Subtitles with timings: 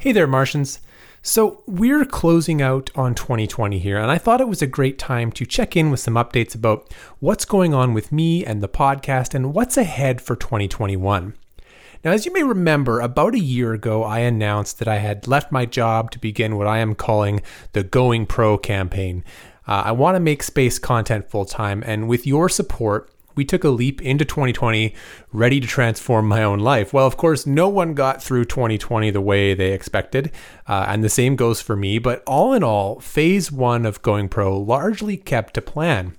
[0.00, 0.80] Hey there, Martians.
[1.20, 5.30] So, we're closing out on 2020 here, and I thought it was a great time
[5.32, 9.34] to check in with some updates about what's going on with me and the podcast
[9.34, 11.34] and what's ahead for 2021.
[12.02, 15.52] Now, as you may remember, about a year ago, I announced that I had left
[15.52, 17.42] my job to begin what I am calling
[17.74, 19.22] the Going Pro campaign.
[19.68, 23.64] Uh, I want to make space content full time, and with your support, we took
[23.64, 24.94] a leap into 2020
[25.32, 26.92] ready to transform my own life.
[26.92, 30.30] Well, of course, no one got through 2020 the way they expected,
[30.66, 31.98] uh, and the same goes for me.
[31.98, 36.18] But all in all, phase one of Going Pro largely kept to plan.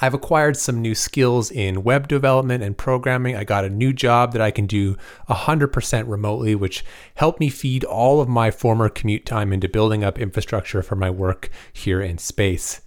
[0.00, 3.36] I've acquired some new skills in web development and programming.
[3.36, 4.96] I got a new job that I can do
[5.30, 6.84] 100% remotely, which
[7.14, 11.08] helped me feed all of my former commute time into building up infrastructure for my
[11.08, 12.80] work here in space.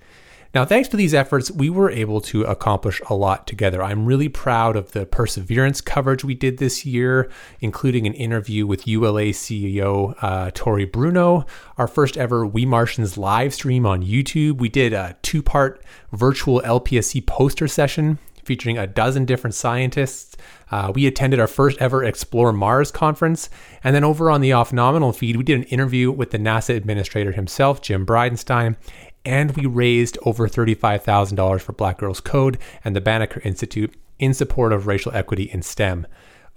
[0.54, 3.82] Now, thanks to these efforts, we were able to accomplish a lot together.
[3.82, 8.86] I'm really proud of the perseverance coverage we did this year, including an interview with
[8.86, 11.45] ULA CEO uh, Tory Bruno,
[11.78, 14.58] our first ever We Martians live stream on YouTube.
[14.58, 15.81] We did a two part
[16.12, 18.20] virtual LPSC poster session
[18.52, 20.35] featuring a dozen different scientists.
[20.71, 23.49] Uh, we attended our first ever Explore Mars conference.
[23.81, 26.75] And then over on the Off Nominal feed, we did an interview with the NASA
[26.75, 28.75] administrator himself, Jim Bridenstine,
[29.23, 34.73] and we raised over $35,000 for Black Girls Code and the Banneker Institute in support
[34.73, 36.05] of racial equity in STEM.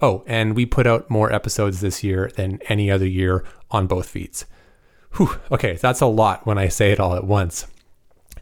[0.01, 4.09] Oh, and we put out more episodes this year than any other year on both
[4.09, 4.45] feeds.
[5.13, 7.67] Whew, okay, that's a lot when I say it all at once.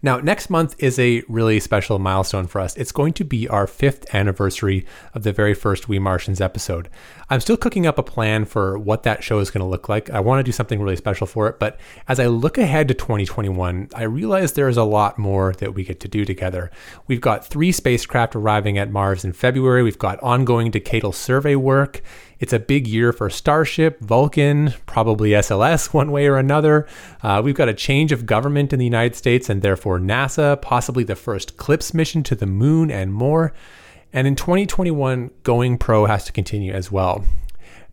[0.05, 2.75] Now, next month is a really special milestone for us.
[2.75, 6.89] It's going to be our fifth anniversary of the very first We Martians episode.
[7.29, 10.09] I'm still cooking up a plan for what that show is going to look like.
[10.09, 12.93] I want to do something really special for it, but as I look ahead to
[12.93, 16.69] 2021, I realize there is a lot more that we get to do together.
[17.07, 22.01] We've got three spacecraft arriving at Mars in February, we've got ongoing decadal survey work.
[22.44, 26.86] It's a big year for Starship, Vulcan, probably SLS one way or another.
[27.22, 31.05] Uh, we've got a change of government in the United States and therefore NASA, possibly
[31.05, 33.54] the first CLPS mission to the moon, and more.
[34.11, 37.23] And in 2021, Going Pro has to continue as well.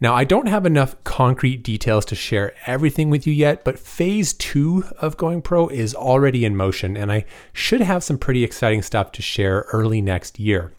[0.00, 4.32] Now, I don't have enough concrete details to share everything with you yet, but phase
[4.32, 8.82] two of Going Pro is already in motion, and I should have some pretty exciting
[8.82, 10.72] stuff to share early next year.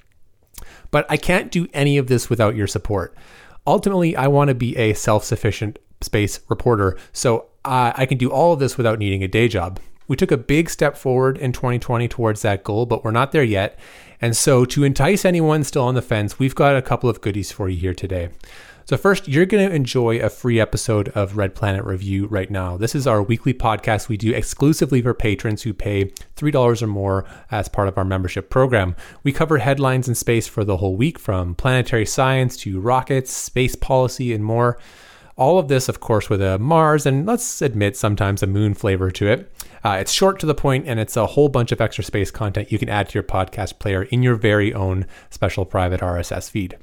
[0.91, 3.15] But I can't do any of this without your support
[3.65, 6.97] ultimately, I want to be a self sufficient space reporter.
[7.13, 9.79] So uh, I can do all of this without needing a day job.
[10.07, 13.43] We took a big step forward in 2020 towards that goal, but we're not there
[13.43, 13.79] yet.
[14.19, 17.51] And so, to entice anyone still on the fence, we've got a couple of goodies
[17.51, 18.29] for you here today.
[18.85, 22.77] So, first, you're going to enjoy a free episode of Red Planet Review right now.
[22.77, 26.05] This is our weekly podcast we do exclusively for patrons who pay
[26.35, 28.95] $3 or more as part of our membership program.
[29.23, 33.75] We cover headlines in space for the whole week, from planetary science to rockets, space
[33.75, 34.79] policy, and more.
[35.37, 39.11] All of this, of course, with a Mars and let's admit sometimes a moon flavor
[39.11, 39.51] to it.
[39.83, 42.71] Uh, it's short to the point and it's a whole bunch of extra space content
[42.71, 46.77] you can add to your podcast player in your very own special private RSS feed.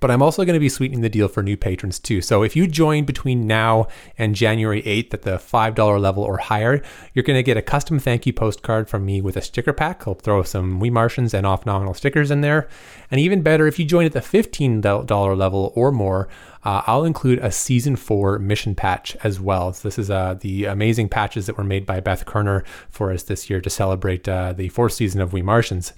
[0.00, 2.20] But I'm also going to be sweetening the deal for new patrons too.
[2.20, 6.82] So if you join between now and January 8th at the $5 level or higher,
[7.14, 10.06] you're going to get a custom thank you postcard from me with a sticker pack.
[10.06, 12.68] I'll throw some We Martians and off nominal stickers in there.
[13.10, 16.28] And even better, if you join at the $15 level or more,
[16.64, 19.72] uh, I'll include a season four mission patch as well.
[19.72, 23.22] So this is uh, the amazing patches that were made by Beth Kerner for us
[23.22, 25.92] this year to celebrate uh, the fourth season of We Martians.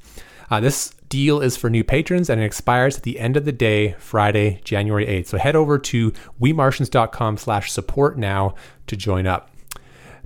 [0.51, 3.53] Uh, this deal is for new patrons and it expires at the end of the
[3.53, 5.27] day, Friday, January 8th.
[5.27, 8.55] So head over to wemartians.com slash support now
[8.87, 9.51] to join up.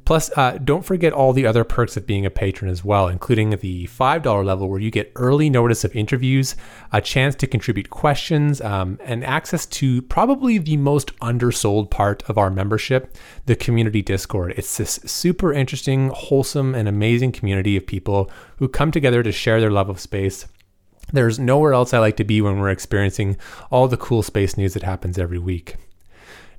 [0.04, 3.50] Plus, uh, don't forget all the other perks of being a patron as well, including
[3.50, 6.56] the $5 level where you get early notice of interviews,
[6.92, 12.36] a chance to contribute questions, um, and access to probably the most undersold part of
[12.36, 13.16] our membership,
[13.46, 14.52] the community Discord.
[14.56, 19.60] It's this super interesting, wholesome, and amazing community of people who come together to share
[19.60, 20.46] their love of space.
[21.12, 23.36] There's nowhere else I like to be when we're experiencing
[23.70, 25.76] all the cool space news that happens every week.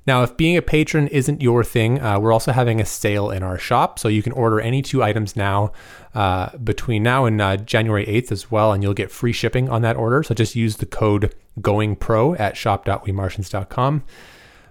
[0.06, 3.42] Now, if being a patron isn't your thing, uh, we're also having a sale in
[3.42, 3.98] our shop.
[3.98, 5.72] So you can order any two items now
[6.14, 9.82] uh, between now and uh, January 8th as well, and you'll get free shipping on
[9.82, 10.22] that order.
[10.22, 14.04] So just use the code GOINGPRO at shop.wemartians.com.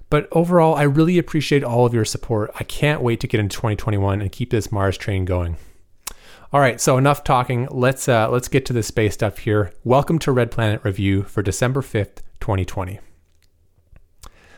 [0.10, 2.52] But overall, I really appreciate all of your support.
[2.56, 5.58] I can't wait to get into 2021 and keep this Mars train going.
[6.54, 7.68] All right, so enough talking.
[7.70, 9.74] Let's uh, let's get to the space stuff here.
[9.84, 13.00] Welcome to Red Planet Review for December 5th, 2020.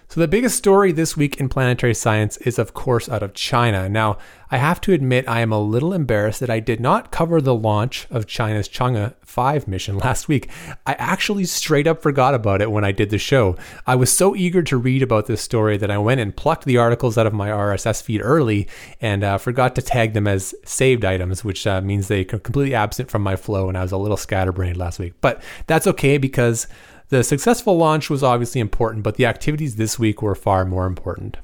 [0.09, 3.89] So, the biggest story this week in planetary science is, of course, out of China.
[3.89, 4.17] Now,
[4.49, 7.53] I have to admit, I am a little embarrassed that I did not cover the
[7.53, 10.49] launch of China's Chang'e 5 mission last week.
[10.85, 13.57] I actually straight up forgot about it when I did the show.
[13.85, 16.77] I was so eager to read about this story that I went and plucked the
[16.77, 18.69] articles out of my RSS feed early
[19.01, 22.73] and uh, forgot to tag them as saved items, which uh, means they are completely
[22.73, 25.15] absent from my flow, and I was a little scatterbrained last week.
[25.19, 26.65] But that's okay because
[27.09, 31.37] the successful launch was obviously important, but the activities this week were far more important.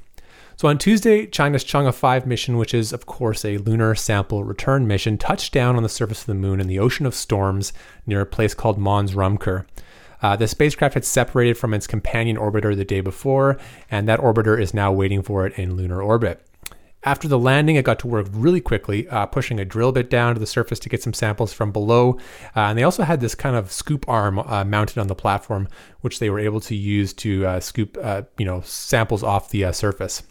[0.55, 4.87] So on Tuesday, China's Chang'e 5 mission, which is of course a lunar sample return
[4.87, 7.73] mission, touched down on the surface of the moon in the Ocean of Storms
[8.05, 9.65] near a place called Mons Rumker.
[10.21, 13.57] Uh, the spacecraft had separated from its companion orbiter the day before,
[13.91, 16.45] and that orbiter is now waiting for it in lunar orbit.
[17.05, 20.35] After the landing, it got to work really quickly, uh, pushing a drill bit down
[20.35, 22.17] to the surface to get some samples from below.
[22.55, 25.67] Uh, and they also had this kind of scoop arm uh, mounted on the platform,
[25.99, 29.65] which they were able to use to uh, scoop, uh, you know, samples off the
[29.65, 30.23] uh, surface.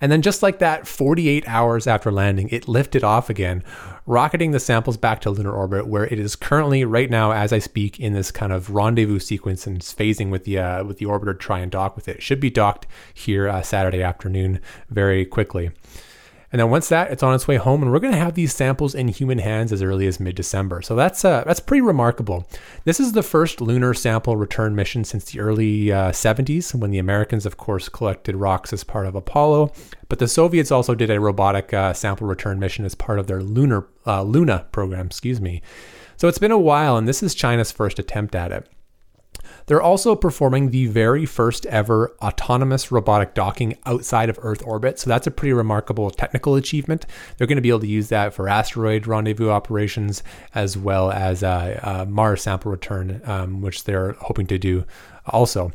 [0.00, 3.62] And then, just like that, 48 hours after landing, it lifted off again,
[4.06, 7.58] rocketing the samples back to lunar orbit, where it is currently, right now, as I
[7.58, 11.32] speak, in this kind of rendezvous sequence and phasing with the uh, with the orbiter
[11.32, 12.16] to try and dock with it.
[12.16, 14.60] it should be docked here uh, Saturday afternoon
[14.90, 15.70] very quickly.
[16.52, 18.54] And then once that, it's on its way home, and we're going to have these
[18.54, 20.82] samples in human hands as early as mid-December.
[20.82, 22.48] So that's uh, that's pretty remarkable.
[22.84, 26.98] This is the first lunar sample return mission since the early uh, 70s, when the
[26.98, 29.72] Americans, of course, collected rocks as part of Apollo.
[30.08, 33.42] But the Soviets also did a robotic uh, sample return mission as part of their
[33.42, 35.06] lunar uh, Luna program.
[35.06, 35.62] Excuse me.
[36.16, 38.68] So it's been a while, and this is China's first attempt at it.
[39.66, 44.98] They're also performing the very first ever autonomous robotic docking outside of Earth orbit.
[44.98, 47.04] So that's a pretty remarkable technical achievement.
[47.36, 50.22] They're going to be able to use that for asteroid rendezvous operations
[50.54, 54.84] as well as uh, uh, Mars sample return, um, which they're hoping to do
[55.26, 55.72] also.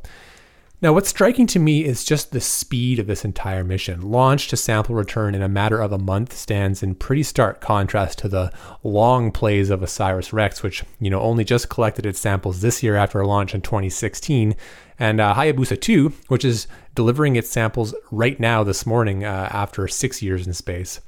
[0.84, 4.02] Now, what's striking to me is just the speed of this entire mission.
[4.02, 8.18] Launch to sample return in a matter of a month stands in pretty stark contrast
[8.20, 8.52] to the
[8.82, 12.96] long plays of OSIRIS REx, which you know only just collected its samples this year
[12.96, 14.56] after a launch in 2016,
[14.98, 19.88] and uh, Hayabusa 2, which is delivering its samples right now this morning uh, after
[19.88, 21.00] six years in space.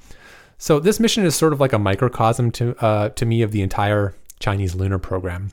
[0.60, 3.64] So this mission is sort of like a microcosm to uh, to me of the
[3.64, 5.50] entire Chinese lunar program.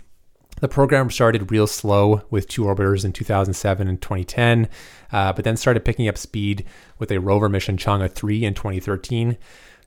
[0.61, 4.69] The program started real slow with two orbiters in 2007 and 2010,
[5.11, 6.67] uh, but then started picking up speed
[6.99, 9.39] with a rover mission Chang'e 3 in 2013.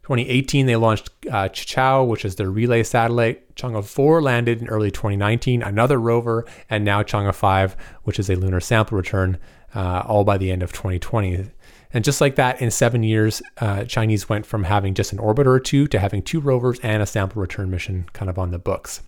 [0.02, 3.56] 2018, they launched uh, Queqiao, which is their relay satellite.
[3.56, 8.36] Chang'e 4 landed in early 2019, another rover, and now Chang'e 5, which is a
[8.36, 9.38] lunar sample return,
[9.76, 11.52] uh, all by the end of 2020.
[11.94, 15.46] And just like that, in seven years, uh, Chinese went from having just an orbiter
[15.46, 18.58] or two to having two rovers and a sample return mission kind of on the
[18.58, 19.02] books.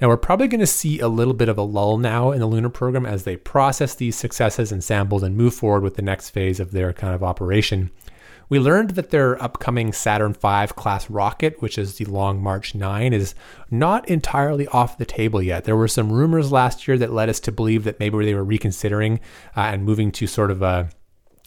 [0.00, 2.46] Now, we're probably going to see a little bit of a lull now in the
[2.46, 6.30] lunar program as they process these successes and samples and move forward with the next
[6.30, 7.90] phase of their kind of operation.
[8.48, 13.12] We learned that their upcoming Saturn V class rocket, which is the Long March 9,
[13.12, 13.34] is
[13.70, 15.64] not entirely off the table yet.
[15.64, 18.42] There were some rumors last year that led us to believe that maybe they were
[18.42, 19.20] reconsidering
[19.56, 20.88] uh, and moving to sort of a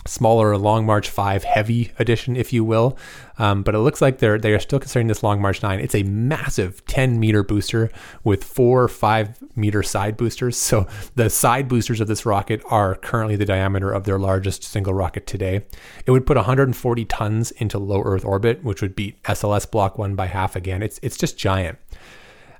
[0.05, 2.97] smaller Long March 5 heavy edition, if you will.
[3.39, 5.79] Um, but it looks like they're they are still considering this Long March 9.
[5.79, 7.89] It's a massive 10 meter booster
[8.23, 10.57] with four 5 meter side boosters.
[10.57, 14.94] So the side boosters of this rocket are currently the diameter of their largest single
[14.94, 15.65] rocket today.
[16.06, 20.15] It would put 140 tons into low Earth orbit, which would beat SLS Block 1
[20.15, 20.81] by half again.
[20.81, 21.77] It's, it's just giant.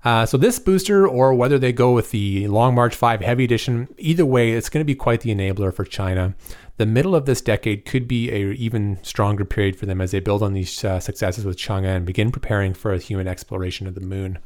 [0.04, 3.88] Uh, so this booster, or whether they go with the Long March 5 Heavy Edition,
[3.98, 6.36] either way, it's going to be quite the enabler for China
[6.77, 10.20] the middle of this decade could be a even stronger period for them as they
[10.20, 13.96] build on these uh, successes with Chang'e and begin preparing for a human exploration of
[13.96, 14.39] the moon.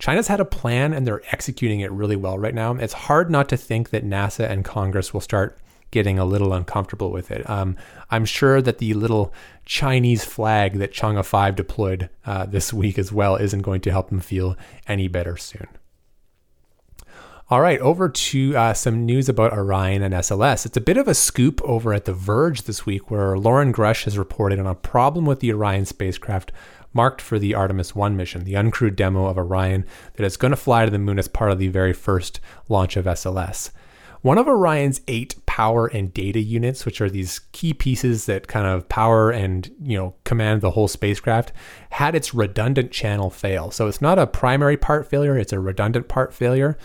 [0.00, 2.74] China's had a plan and they're executing it really well right now.
[2.74, 5.56] It's hard not to think that NASA and Congress will start
[5.94, 7.48] getting a little uncomfortable with it.
[7.48, 7.76] Um,
[8.10, 9.32] I'm sure that the little
[9.64, 14.10] Chinese flag that Chang'e 5 deployed uh, this week as well isn't going to help
[14.10, 14.56] them feel
[14.88, 15.68] any better soon.
[17.48, 20.66] All right, over to uh, some news about Orion and SLS.
[20.66, 24.04] It's a bit of a scoop over at The Verge this week, where Lauren Grush
[24.04, 26.50] has reported on a problem with the Orion spacecraft
[26.92, 29.84] marked for the Artemis 1 mission, the uncrewed demo of Orion
[30.14, 32.96] that is going to fly to the moon as part of the very first launch
[32.96, 33.70] of SLS.
[34.24, 38.66] One of Orion's eight power and data units, which are these key pieces that kind
[38.66, 41.52] of power and you know command the whole spacecraft,
[41.90, 43.70] had its redundant channel fail.
[43.70, 46.76] So it's not a primary part failure; it's a redundant part failure.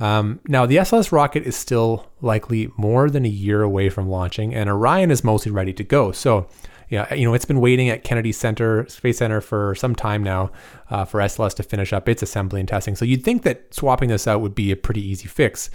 [0.00, 4.52] Um, now, the SLS rocket is still likely more than a year away from launching,
[4.52, 6.10] and Orion is mostly ready to go.
[6.10, 6.48] So,
[6.88, 10.50] yeah, you know, it's been waiting at Kennedy Center Space Center for some time now
[10.90, 12.96] uh, for SLS to finish up its assembly and testing.
[12.96, 15.70] So you'd think that swapping this out would be a pretty easy fix.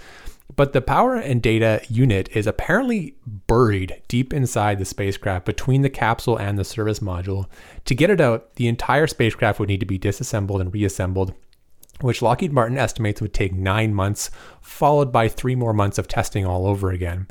[0.54, 5.90] But the power and data unit is apparently buried deep inside the spacecraft between the
[5.90, 7.46] capsule and the service module.
[7.86, 11.34] To get it out, the entire spacecraft would need to be disassembled and reassembled,
[12.02, 16.44] which Lockheed Martin estimates would take nine months, followed by three more months of testing
[16.44, 17.26] all over again.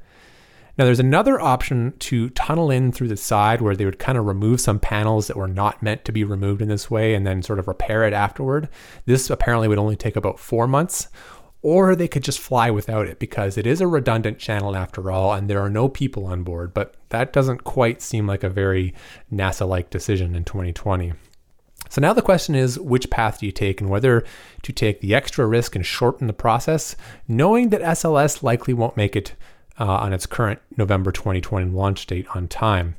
[0.75, 4.25] Now, there's another option to tunnel in through the side where they would kind of
[4.25, 7.43] remove some panels that were not meant to be removed in this way and then
[7.43, 8.69] sort of repair it afterward.
[9.05, 11.09] This apparently would only take about four months.
[11.63, 15.33] Or they could just fly without it because it is a redundant channel after all,
[15.33, 16.73] and there are no people on board.
[16.73, 18.93] But that doesn't quite seem like a very
[19.31, 21.13] NASA like decision in 2020.
[21.89, 24.23] So now the question is which path do you take and whether
[24.63, 26.95] to take the extra risk and shorten the process,
[27.27, 29.33] knowing that SLS likely won't make it
[29.79, 32.95] uh, on its current November 2020 launch date on time.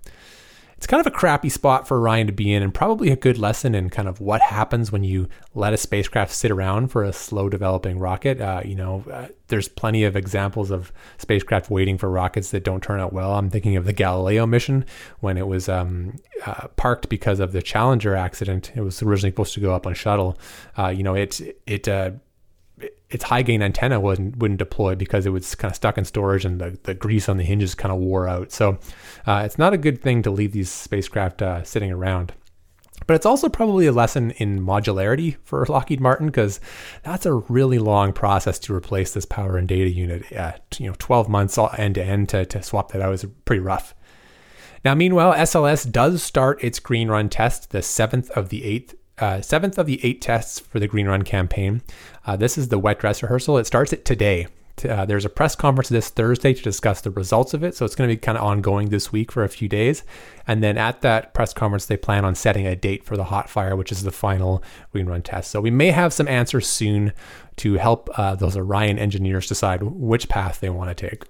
[0.84, 3.38] It's kind of a crappy spot for Orion to be in, and probably a good
[3.38, 7.10] lesson in kind of what happens when you let a spacecraft sit around for a
[7.10, 8.38] slow developing rocket.
[8.38, 12.82] Uh, you know, uh, there's plenty of examples of spacecraft waiting for rockets that don't
[12.82, 13.32] turn out well.
[13.32, 14.84] I'm thinking of the Galileo mission
[15.20, 18.70] when it was um, uh, parked because of the Challenger accident.
[18.76, 20.36] It was originally supposed to go up on shuttle.
[20.76, 22.10] Uh, you know, it it uh,
[23.14, 26.44] its high gain antenna wouldn't wouldn't deploy because it was kind of stuck in storage
[26.44, 28.50] and the, the grease on the hinges kind of wore out.
[28.50, 28.78] So
[29.24, 32.34] uh, it's not a good thing to leave these spacecraft uh, sitting around.
[33.06, 36.58] But it's also probably a lesson in modularity for Lockheed Martin because
[37.04, 40.32] that's a really long process to replace this power and data unit.
[40.32, 43.94] Uh, you know, 12 months end to end to swap that out is pretty rough.
[44.84, 49.40] Now, meanwhile, SLS does start its green run test the 7th of the 8th uh,
[49.40, 51.82] seventh of the eight tests for the Green Run campaign.
[52.26, 53.58] Uh, this is the wet dress rehearsal.
[53.58, 54.46] It starts at today.
[54.88, 57.76] Uh, there's a press conference this Thursday to discuss the results of it.
[57.76, 60.02] So it's going to be kind of ongoing this week for a few days.
[60.48, 63.48] And then at that press conference, they plan on setting a date for the hot
[63.48, 65.52] fire, which is the final green run test.
[65.52, 67.12] So we may have some answers soon
[67.56, 71.24] to help uh, those Orion engineers decide which path they want to take.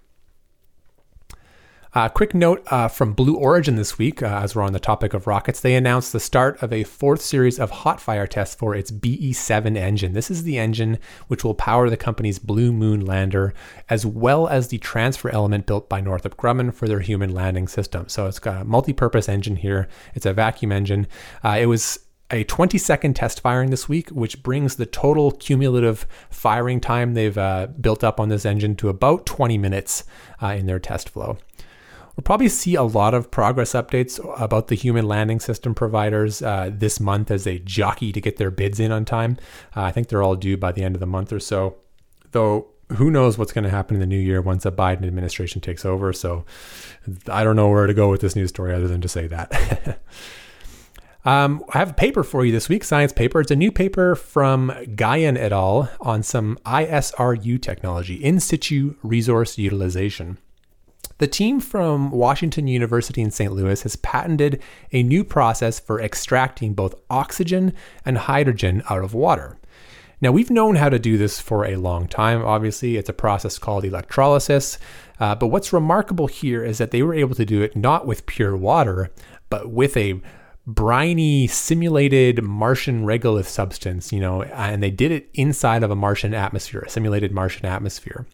[1.95, 5.15] Uh, quick note uh, from Blue Origin this week, uh, as we're on the topic
[5.15, 8.75] of rockets, they announced the start of a fourth series of hot fire tests for
[8.75, 10.13] its BE7 engine.
[10.13, 10.99] This is the engine
[11.29, 13.55] which will power the company's Blue Moon lander,
[13.89, 18.09] as well as the transfer element built by Northrop Grumman for their human landing system.
[18.09, 19.87] So it's got a multi purpose engine here,
[20.17, 21.07] it's a vacuum engine.
[21.45, 26.09] Uh, it was a 20 second test firing this week, which brings the total cumulative
[26.29, 30.03] firing time they've uh, built up on this engine to about 20 minutes
[30.43, 31.39] uh, in their test flow.
[32.17, 36.71] We'll probably see a lot of progress updates about the human landing system providers uh,
[36.73, 39.37] this month as they jockey to get their bids in on time.
[39.77, 41.77] Uh, I think they're all due by the end of the month or so.
[42.31, 45.61] Though who knows what's going to happen in the new year once a Biden administration
[45.61, 46.13] takes over.
[46.13, 46.45] So
[47.29, 49.99] I don't know where to go with this news story other than to say that.
[51.25, 53.41] um, I have a paper for you this week, science paper.
[53.41, 55.91] It's a new paper from Gayen et al.
[56.01, 60.39] on some ISRU technology, in situ resource utilization.
[61.19, 63.53] The team from Washington University in St.
[63.53, 64.61] Louis has patented
[64.93, 67.73] a new process for extracting both oxygen
[68.05, 69.57] and hydrogen out of water.
[70.21, 72.45] Now, we've known how to do this for a long time.
[72.45, 74.79] Obviously, it's a process called electrolysis.
[75.21, 78.27] Uh, but what's remarkable here is that they were able to do it not with
[78.27, 79.11] pure water,
[79.51, 80.21] but with a
[80.67, 86.35] briny simulated Martian regolith substance, you know, and they did it inside of a Martian
[86.35, 88.27] atmosphere, a simulated Martian atmosphere.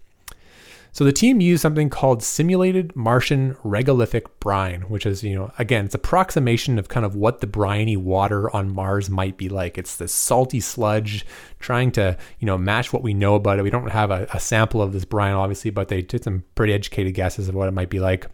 [0.93, 5.85] So the team used something called simulated Martian regolithic brine, which is, you know, again,
[5.85, 9.79] it's approximation of kind of what the briny water on Mars might be like.
[9.79, 11.25] It's this salty sludge
[11.61, 13.63] trying to, you know, match what we know about it.
[13.63, 16.73] We don't have a, a sample of this brine, obviously, but they did some pretty
[16.73, 18.27] educated guesses of what it might be like.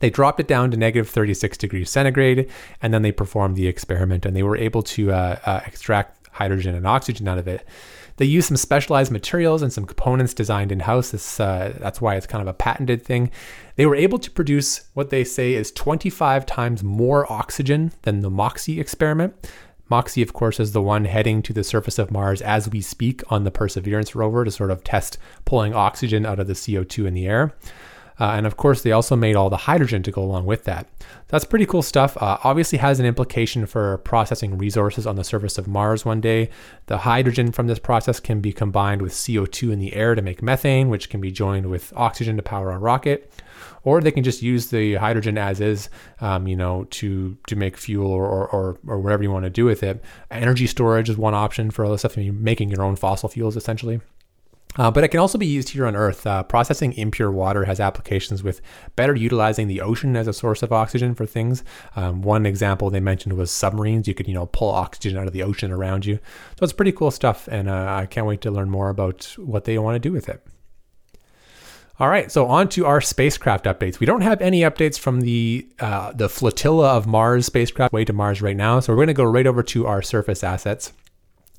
[0.00, 2.50] They dropped it down to negative 36 degrees centigrade,
[2.82, 6.74] and then they performed the experiment, and they were able to uh, uh, extract hydrogen
[6.74, 7.66] and oxygen out of it.
[8.16, 11.38] They use some specialized materials and some components designed in house.
[11.38, 13.30] Uh, that's why it's kind of a patented thing.
[13.76, 18.30] They were able to produce what they say is 25 times more oxygen than the
[18.30, 19.34] MOXIE experiment.
[19.90, 23.22] MOXIE, of course, is the one heading to the surface of Mars as we speak
[23.30, 27.14] on the Perseverance rover to sort of test pulling oxygen out of the CO2 in
[27.14, 27.54] the air.
[28.18, 30.88] Uh, and of course, they also made all the hydrogen to go along with that.
[31.28, 32.16] That's pretty cool stuff.
[32.16, 36.48] Uh, obviously, has an implication for processing resources on the surface of Mars one day.
[36.86, 40.42] The hydrogen from this process can be combined with CO2 in the air to make
[40.42, 43.30] methane, which can be joined with oxygen to power a rocket.
[43.84, 45.88] Or they can just use the hydrogen as is,
[46.20, 49.64] um, you know, to to make fuel or, or, or whatever you want to do
[49.64, 50.02] with it.
[50.30, 52.18] Energy storage is one option for all this stuff.
[52.18, 54.00] I mean, making your own fossil fuels essentially.
[54.78, 56.26] Uh, but it can also be used here on Earth.
[56.26, 58.60] Uh, processing impure water has applications with
[58.94, 61.64] better utilizing the ocean as a source of oxygen for things.
[61.94, 64.06] Um, one example they mentioned was submarines.
[64.06, 66.16] You could, you know, pull oxygen out of the ocean around you.
[66.58, 69.64] So it's pretty cool stuff, and uh, I can't wait to learn more about what
[69.64, 70.42] they want to do with it.
[71.98, 73.98] All right, so on to our spacecraft updates.
[73.98, 78.12] We don't have any updates from the uh, the flotilla of Mars spacecraft way to
[78.12, 80.92] Mars right now, so we're going to go right over to our surface assets.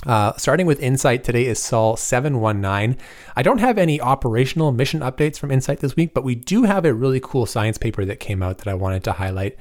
[0.05, 2.97] Uh, starting with InSight, today is Sol 719.
[3.35, 6.85] I don't have any operational mission updates from InSight this week, but we do have
[6.85, 9.57] a really cool science paper that came out that I wanted to highlight.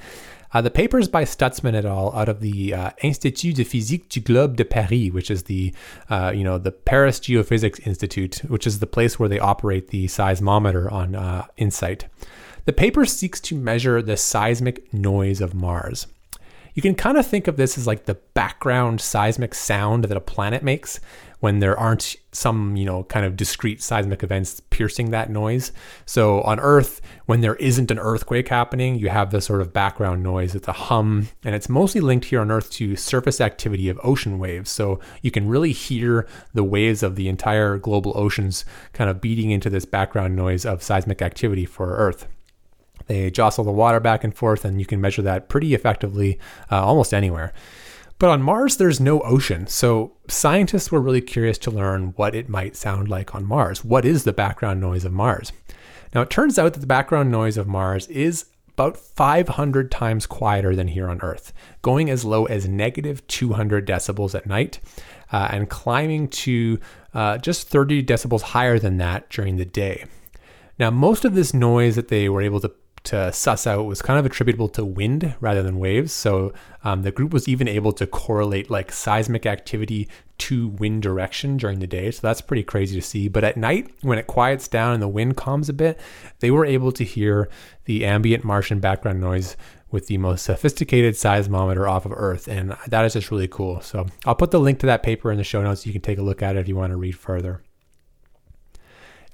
[0.52, 2.14] Uh, the paper is by Stutzmann et al.
[2.14, 5.74] out of the uh, Institut de Physique du Globe de Paris, which is the
[6.08, 10.06] uh, you know the Paris Geophysics Institute, which is the place where they operate the
[10.06, 12.04] seismometer on uh, InSight.
[12.64, 16.06] The paper seeks to measure the seismic noise of Mars.
[16.76, 20.20] You can kind of think of this as like the background seismic sound that a
[20.20, 21.00] planet makes
[21.40, 25.72] when there aren't some, you know, kind of discrete seismic events piercing that noise.
[26.04, 30.22] So on Earth, when there isn't an earthquake happening, you have this sort of background
[30.22, 30.54] noise.
[30.54, 34.38] It's a hum, and it's mostly linked here on Earth to surface activity of ocean
[34.38, 34.70] waves.
[34.70, 39.50] So you can really hear the waves of the entire global oceans kind of beating
[39.50, 42.28] into this background noise of seismic activity for Earth.
[43.06, 46.38] They jostle the water back and forth, and you can measure that pretty effectively
[46.70, 47.52] uh, almost anywhere.
[48.18, 49.66] But on Mars, there's no ocean.
[49.66, 53.84] So scientists were really curious to learn what it might sound like on Mars.
[53.84, 55.52] What is the background noise of Mars?
[56.14, 60.74] Now, it turns out that the background noise of Mars is about 500 times quieter
[60.74, 64.80] than here on Earth, going as low as negative 200 decibels at night
[65.32, 66.78] uh, and climbing to
[67.14, 70.04] uh, just 30 decibels higher than that during the day.
[70.78, 72.72] Now, most of this noise that they were able to
[73.06, 76.12] to suss out was kind of attributable to wind rather than waves.
[76.12, 76.52] So
[76.84, 80.08] um, the group was even able to correlate like seismic activity
[80.38, 82.10] to wind direction during the day.
[82.10, 83.28] So that's pretty crazy to see.
[83.28, 85.98] But at night, when it quiets down and the wind calms a bit,
[86.40, 87.48] they were able to hear
[87.84, 89.56] the ambient Martian background noise
[89.90, 92.48] with the most sophisticated seismometer off of Earth.
[92.48, 93.80] And that is just really cool.
[93.80, 95.86] So I'll put the link to that paper in the show notes.
[95.86, 97.62] You can take a look at it if you want to read further.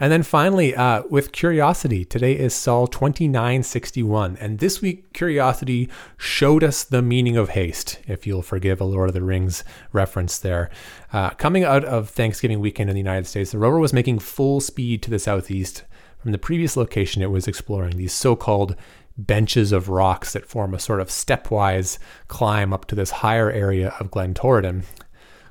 [0.00, 4.36] And then finally, uh, with Curiosity, today is Sol 2961.
[4.40, 9.10] And this week, Curiosity showed us the meaning of haste, if you'll forgive a Lord
[9.10, 10.70] of the Rings reference there.
[11.12, 14.60] Uh, coming out of Thanksgiving weekend in the United States, the rover was making full
[14.60, 15.84] speed to the southeast
[16.18, 18.76] from the previous location it was exploring, these so called
[19.18, 23.94] benches of rocks that form a sort of stepwise climb up to this higher area
[24.00, 24.84] of Glen Torridon.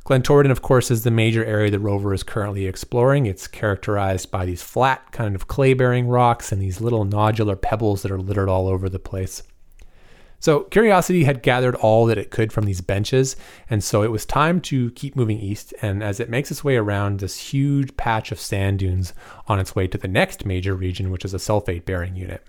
[0.04, 3.28] Glen Torridon, of course, is the major area the rover is currently exploring.
[3.28, 8.02] It's characterized by these flat, kind of clay bearing rocks and these little nodular pebbles
[8.02, 9.44] that are littered all over the place.
[10.40, 13.36] So, Curiosity had gathered all that it could from these benches,
[13.70, 15.72] and so it was time to keep moving east.
[15.84, 19.14] And as it makes its way around this huge patch of sand dunes
[19.48, 22.44] on its way to the next major region, which is a sulfate bearing unit.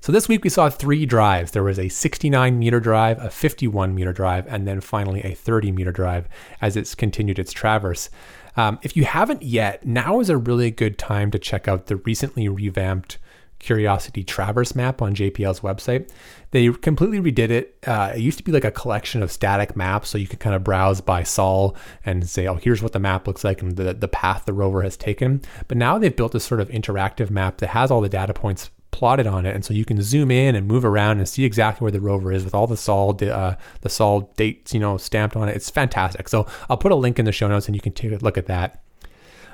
[0.00, 1.50] So this week we saw three drives.
[1.50, 5.72] There was a 69 meter drive, a 51 meter drive, and then finally a 30
[5.72, 6.28] meter drive
[6.60, 8.10] as it's continued its traverse.
[8.56, 11.96] Um, if you haven't yet, now is a really good time to check out the
[11.96, 13.18] recently revamped
[13.58, 16.08] Curiosity Traverse map on JPL's website.
[16.52, 17.76] They completely redid it.
[17.86, 20.54] Uh, it used to be like a collection of static maps, so you could kind
[20.54, 23.94] of browse by sol and say, oh, here's what the map looks like and the,
[23.94, 25.42] the path the rover has taken.
[25.66, 28.70] But now they've built this sort of interactive map that has all the data points
[28.98, 31.84] plotted on it, and so you can zoom in and move around and see exactly
[31.84, 35.36] where the rover is with all the sol uh, the sol dates you know stamped
[35.36, 35.54] on it.
[35.54, 36.28] It's fantastic.
[36.28, 38.36] So I'll put a link in the show notes, and you can take a look
[38.36, 38.82] at that.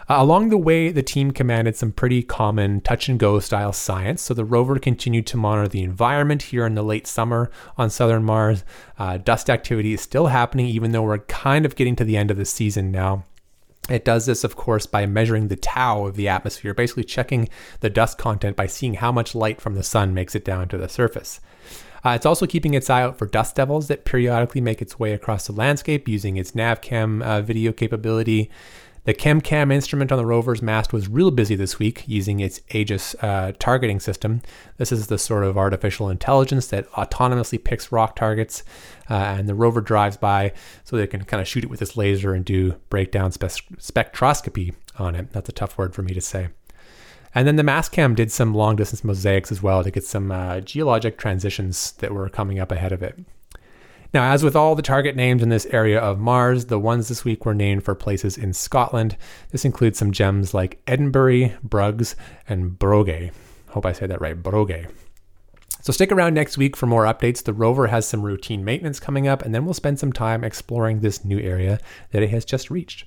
[0.09, 4.23] Uh, along the way, the team commanded some pretty common touch and go style science.
[4.23, 8.25] So the rover continued to monitor the environment here in the late summer on southern
[8.25, 8.65] Mars.
[8.99, 12.31] Uh, dust activity is still happening, even though we're kind of getting to the end
[12.31, 13.25] of the season now.
[13.91, 17.49] It does this, of course, by measuring the tau of the atmosphere, basically checking
[17.81, 20.79] the dust content by seeing how much light from the sun makes it down to
[20.79, 21.41] the surface.
[22.05, 25.13] Uh, it's also keeping its eye out for dust devils that periodically make its way
[25.13, 28.51] across the landscape using its NavCam uh, video capability.
[29.05, 33.15] The ChemCam instrument on the rover's mast was real busy this week using its Aegis
[33.21, 34.41] uh, targeting system.
[34.79, 38.63] This is the sort of artificial intelligence that autonomously picks rock targets,
[39.11, 41.99] uh, and the rover drives by so they can kind of shoot it with its
[41.99, 45.31] laser and do breakdown spe- spectroscopy on it.
[45.33, 46.49] That's a tough word for me to say.
[47.35, 50.61] And then the Mastcam did some long distance mosaics as well to get some uh,
[50.61, 53.19] geologic transitions that were coming up ahead of it.
[54.15, 57.25] Now, as with all the target names in this area of Mars, the ones this
[57.25, 59.17] week were named for places in Scotland.
[59.51, 62.15] This includes some gems like Edinburgh, Bruges,
[62.49, 63.33] and Broglie.
[63.71, 64.87] Hope I said that right, Broglie.
[65.83, 67.43] So stick around next week for more updates.
[67.43, 71.01] The rover has some routine maintenance coming up, and then we'll spend some time exploring
[71.01, 71.81] this new area
[72.13, 73.07] that it has just reached.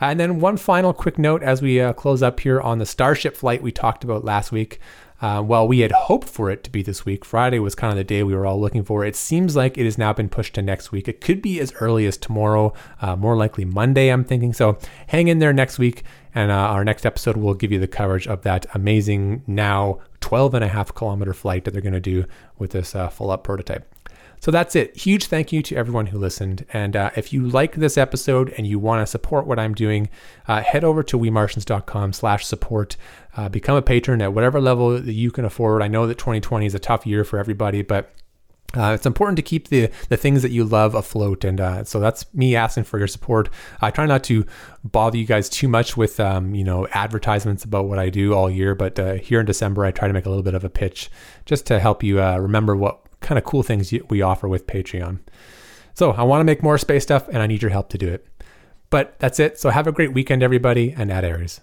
[0.00, 3.36] And then one final quick note as we uh, close up here on the Starship
[3.36, 4.78] flight we talked about last week.
[5.20, 7.96] Uh, while we had hoped for it to be this week, Friday was kind of
[7.96, 9.04] the day we were all looking for.
[9.04, 11.08] It seems like it has now been pushed to next week.
[11.08, 14.52] It could be as early as tomorrow, uh, more likely Monday, I'm thinking.
[14.52, 14.78] So
[15.08, 16.04] hang in there next week,
[16.34, 20.54] and uh, our next episode will give you the coverage of that amazing now 12
[20.54, 22.24] and a half kilometer flight that they're going to do
[22.58, 23.92] with this uh, full up prototype.
[24.40, 24.96] So that's it.
[24.96, 26.64] Huge thank you to everyone who listened.
[26.72, 30.08] And uh, if you like this episode and you want to support what I'm doing,
[30.46, 32.96] uh, head over to wemartians.com slash support.
[33.36, 35.82] Uh, become a patron at whatever level that you can afford.
[35.82, 38.12] I know that 2020 is a tough year for everybody, but
[38.76, 41.98] uh, it's important to keep the the things that you love afloat, and uh, so
[41.98, 43.48] that's me asking for your support.
[43.80, 44.44] I try not to
[44.84, 48.50] bother you guys too much with um, you know advertisements about what I do all
[48.50, 50.68] year, but uh, here in December I try to make a little bit of a
[50.68, 51.08] pitch
[51.46, 55.20] just to help you uh, remember what kind of cool things we offer with Patreon.
[55.94, 58.08] So I want to make more space stuff, and I need your help to do
[58.08, 58.26] it.
[58.90, 59.58] But that's it.
[59.58, 61.60] So have a great weekend, everybody, and ad Aries.